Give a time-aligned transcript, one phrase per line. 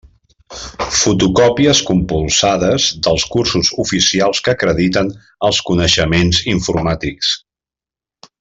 [0.99, 5.13] Fotocòpies compulsades dels cursos oficials que acrediten
[5.51, 7.35] els coneixements informàtics.